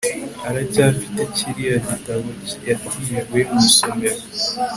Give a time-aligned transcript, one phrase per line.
[0.47, 2.27] aracyafite kiriya gitabo
[2.67, 4.21] yatijwe mu isomero